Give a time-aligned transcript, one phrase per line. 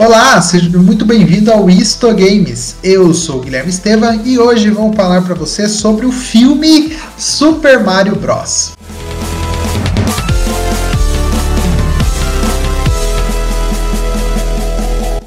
[0.00, 2.76] Olá, seja muito bem-vindo ao Isto Games.
[2.84, 7.82] Eu sou o Guilherme Estevam e hoje vou falar para você sobre o filme Super
[7.82, 8.74] Mario Bros.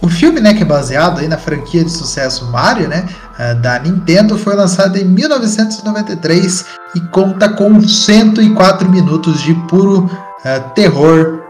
[0.00, 3.06] O filme, né, que é baseado aí na franquia de sucesso Mario, né,
[3.38, 10.74] eh, da Nintendo, foi lançado em 1993 e conta com 104 minutos de puro uh,
[10.74, 11.43] terror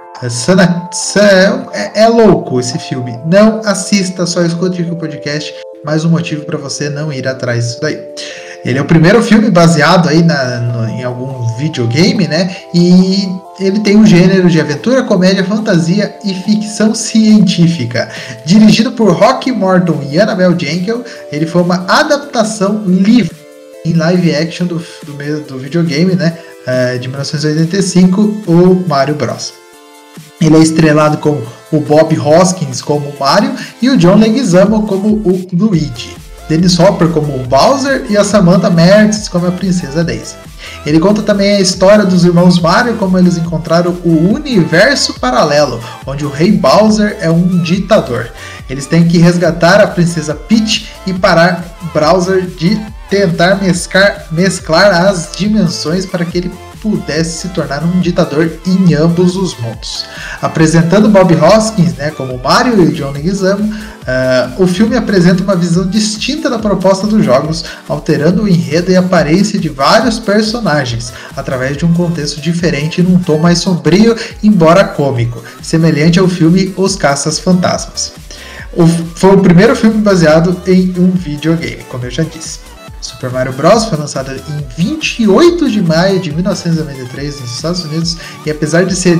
[1.72, 3.18] É, é, louco esse filme.
[3.26, 5.52] Não assista, só escute aqui o podcast.
[5.84, 8.00] Mais um motivo para você não ir atrás disso daí.
[8.64, 12.56] Ele é o primeiro filme baseado aí na, no, em algum videogame, né?
[12.72, 13.28] E
[13.60, 18.08] ele tem um gênero de aventura, comédia, fantasia e ficção científica.
[18.46, 23.36] Dirigido por Rocky Morton e Annabelle Jankel, ele foi uma adaptação livre
[23.84, 26.38] em live action do, do, do videogame, né?
[26.66, 29.63] Uh, de 1985, o Mario Bros.
[30.40, 31.40] Ele é estrelado com
[31.72, 36.14] o Bob Hoskins como o Mario e o John Leguizamo como o Luigi.
[36.48, 40.34] Dennis Hopper como o Bowser e a Samantha Mertz como a Princesa Daisy.
[40.84, 46.24] Ele conta também a história dos irmãos Mario, como eles encontraram o universo paralelo, onde
[46.24, 48.30] o rei Bowser é um ditador.
[48.68, 52.80] Eles têm que resgatar a princesa Peach e parar Bowser de
[53.14, 59.36] tentar mesclar, mesclar as dimensões para que ele pudesse se tornar um ditador em ambos
[59.36, 60.04] os mundos.
[60.42, 65.86] Apresentando Bob Hoskins né, como Mario e John Leguizamo, uh, o filme apresenta uma visão
[65.86, 71.76] distinta da proposta dos jogos, alterando o enredo e a aparência de vários personagens, através
[71.76, 77.38] de um contexto diferente num tom mais sombrio, embora cômico, semelhante ao filme Os Caças
[77.38, 78.12] Fantasmas.
[78.72, 82.73] O, foi o primeiro filme baseado em um videogame, como eu já disse.
[83.24, 83.86] Super Mario Bros.
[83.86, 89.18] foi lançado em 28 de maio de 1993 nos Estados Unidos e apesar de ser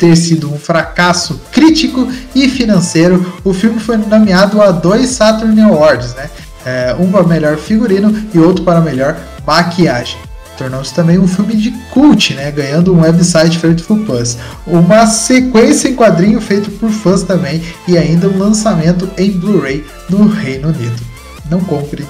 [0.00, 6.14] ter sido um fracasso crítico e financeiro, o filme foi nomeado a dois Saturn Awards,
[6.14, 6.28] né?
[6.66, 10.18] É, um para melhor figurino e outro para melhor maquiagem.
[10.58, 12.50] Tornou-se também um filme de cult, né?
[12.50, 14.36] ganhando um website feito por fãs,
[14.66, 20.26] uma sequência em quadrinho feito por fãs também e ainda um lançamento em Blu-ray no
[20.26, 21.00] Reino Unido.
[21.48, 22.04] Não compre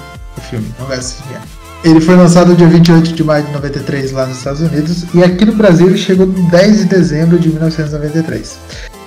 [0.49, 1.23] filme, não vai assistir.
[1.83, 5.45] Ele foi lançado dia 28 de maio de 93 lá nos Estados Unidos e aqui
[5.45, 8.57] no Brasil ele chegou no 10 de dezembro de 1993.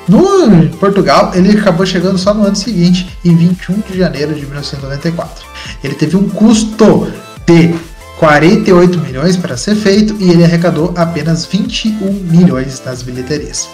[0.09, 5.45] No Portugal, ele acabou chegando só no ano seguinte, em 21 de janeiro de 1994.
[5.85, 7.13] Ele teve um custo
[7.47, 7.75] de
[8.19, 13.69] 48 milhões para ser feito e ele arrecadou apenas 21 milhões nas bilheterias.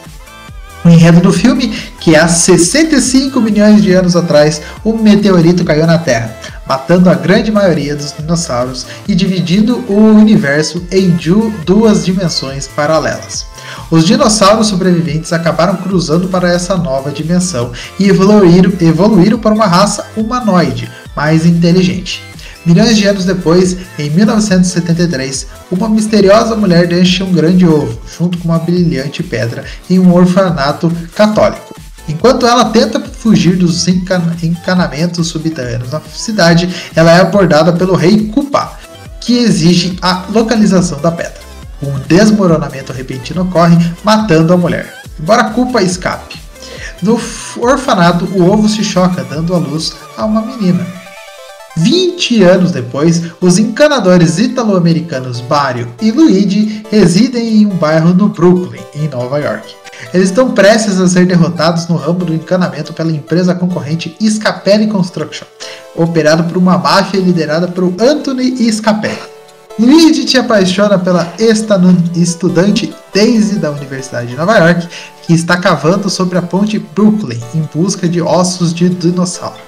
[0.87, 5.99] O enredo do filme, que há 65 milhões de anos atrás, um meteorito caiu na
[5.99, 11.19] Terra, matando a grande maioria dos dinossauros e dividindo o universo em
[11.67, 13.47] duas dimensões paralelas.
[13.91, 20.07] Os dinossauros sobreviventes acabaram cruzando para essa nova dimensão e evoluíram, evoluíram para uma raça
[20.17, 22.23] humanoide mais inteligente.
[22.67, 28.49] Milhões de anos depois, em 1973, uma misteriosa mulher deixa um grande ovo, junto com
[28.49, 31.77] uma brilhante pedra, em um orfanato católico.
[32.09, 38.73] Enquanto ela tenta fugir dos encanamentos subterrâneos na cidade, ela é abordada pelo rei Kupa,
[39.21, 41.47] que exige a localização da pedra.
[41.81, 46.37] Um desmoronamento repentino ocorre, matando a mulher, embora Kupa escape.
[47.01, 47.21] No
[47.59, 50.96] orfanato, o ovo se choca, dando à luz a uma menina.
[51.77, 58.81] 20 anos depois, os encanadores italo-americanos Mario e Luigi residem em um bairro no Brooklyn,
[58.95, 59.75] em Nova York.
[60.13, 65.47] Eles estão prestes a ser derrotados no ramo do encanamento pela empresa concorrente Scapelli Construction,
[65.95, 69.37] operado por uma máfia liderada por Anthony Scapelli.
[69.79, 74.89] Luigi se apaixona pela estudante Daisy da Universidade de Nova York,
[75.27, 79.67] que está cavando sobre a ponte Brooklyn em busca de ossos de dinossauro.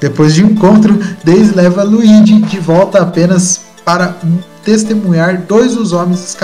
[0.00, 4.16] Depois de um encontro, Daisy leva Luigi de volta apenas para
[4.64, 6.36] testemunhar dois dos homens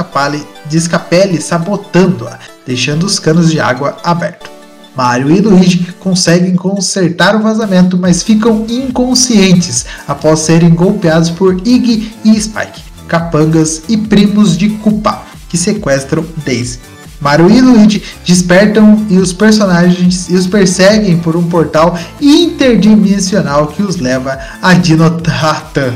[0.66, 4.50] de Scapelli sabotando-a, deixando os canos de água abertos.
[4.96, 12.12] Mario e Luigi conseguem consertar o vazamento, mas ficam inconscientes após serem golpeados por Iggy
[12.24, 16.78] e Spike, capangas e primos de Koopa, que sequestram Daisy.
[17.24, 23.82] Mario e Luigi despertam e os personagens e os perseguem por um portal interdimensional que
[23.82, 25.94] os leva a Dinotratan.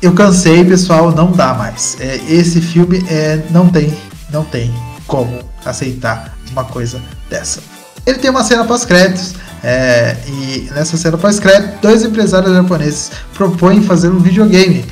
[0.00, 1.96] Eu cansei, pessoal, não dá mais.
[1.98, 3.92] É, esse filme é, não tem,
[4.30, 4.72] não tem
[5.08, 7.60] como aceitar uma coisa dessa.
[8.06, 9.34] Ele tem uma cena pós-créditos
[9.64, 14.84] é, e nessa cena pós-crédito, dois empresários japoneses propõem fazer um videogame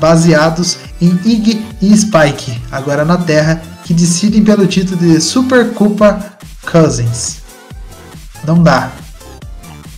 [0.00, 6.36] baseados em Iggy e Spike, agora na Terra, que decidem pelo título de Super Copa
[6.70, 7.36] Cousins.
[8.46, 8.90] não dá.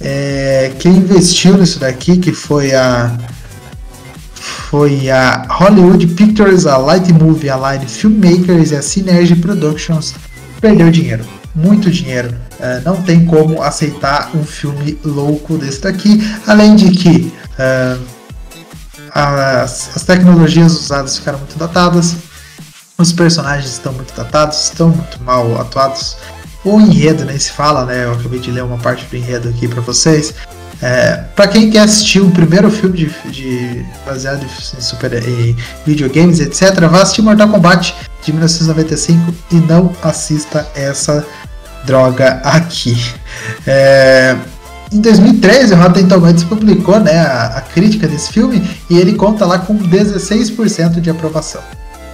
[0.01, 3.17] É, quem investiu nisso daqui, que foi a
[4.69, 10.15] foi a Hollywood Pictures, a Light Movie Align Filmmakers e a Synergy Productions,
[10.61, 12.35] perdeu dinheiro, muito dinheiro.
[12.59, 18.16] Uh, não tem como aceitar um filme louco desse daqui, além de que uh,
[19.17, 22.17] as, as tecnologias usadas ficaram muito datadas,
[22.99, 26.17] os personagens estão muito datados, estão muito mal atuados.
[26.65, 28.05] O enredo nem se fala, né?
[28.05, 30.35] Eu acabei de ler uma parte do enredo aqui para vocês.
[30.83, 36.41] É, para quem quer assistir o primeiro filme de, de baseado em, super, em videogames,
[36.41, 41.25] etc., vá assistir Mortal Kombat de 1995 e não assista essa
[41.87, 42.97] droga aqui.
[43.67, 44.37] É,
[44.93, 49.45] em 2013, o Rotten Tomatoes publicou né, a, a, crítica desse filme e ele conta
[49.45, 51.61] lá com 16% de aprovação.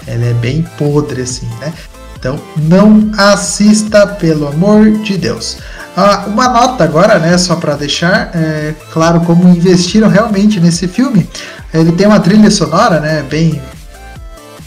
[0.06, 1.72] Ele é bem podre assim, né?
[2.18, 5.58] Então não assista, pelo amor de Deus.
[5.96, 11.28] Ah, uma nota agora, né, só para deixar é, claro como investiram realmente nesse filme.
[11.74, 13.60] Ele tem uma trilha sonora, né, bem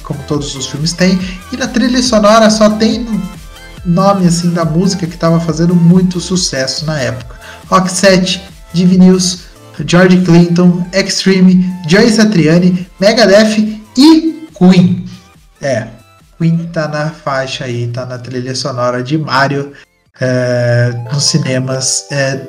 [0.04, 1.19] como todos os filmes têm,
[1.52, 3.07] e na trilha sonora só tem
[3.85, 7.35] nome assim da música que estava fazendo muito sucesso na época.
[7.69, 8.41] Rock 7,
[8.73, 9.43] News,
[9.85, 15.05] George Clinton, Extreme, Joy Satriani, Megadeth e Queen.
[15.61, 15.87] É,
[16.37, 19.71] Queen tá na faixa aí, tá na trilha sonora de Mario
[20.19, 22.05] é, nos cinemas.
[22.11, 22.41] É,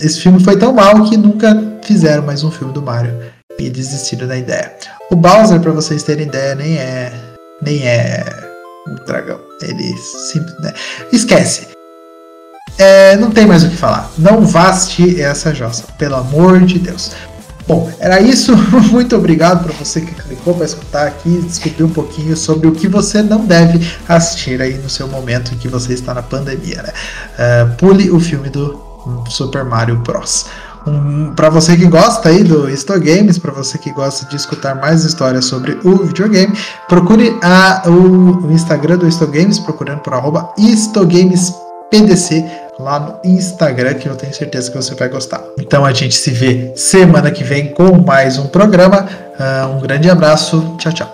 [0.00, 3.14] esse filme foi tão mal que nunca fizeram mais um filme do Mario
[3.58, 4.72] e desistiram da ideia.
[5.10, 7.12] O Bowser, para vocês terem ideia, nem é
[7.62, 8.43] nem é
[8.88, 9.40] um dragão.
[9.62, 10.72] Ele simples, né?
[11.12, 11.68] esquece.
[12.76, 14.10] É, não tem mais o que falar.
[14.18, 17.12] Não assistir essa jossa, pelo amor de Deus.
[17.66, 18.54] Bom, era isso.
[18.90, 22.72] Muito obrigado para você que clicou para escutar aqui e descobrir um pouquinho sobre o
[22.72, 26.82] que você não deve assistir aí no seu momento em que você está na pandemia.
[26.82, 26.92] Né?
[27.38, 28.78] Uh, pule o filme do
[29.28, 30.46] Super Mario Bros.
[30.86, 34.74] Um, para você que gosta aí do Isto Games, para você que gosta de escutar
[34.74, 36.56] mais histórias sobre o videogame,
[36.88, 40.52] procure a, o, o Instagram do Isto Games, procurando por arroba
[42.78, 45.42] lá no Instagram, que eu tenho certeza que você vai gostar.
[45.58, 49.06] Então a gente se vê semana que vem com mais um programa.
[49.38, 51.13] Uh, um grande abraço, tchau, tchau.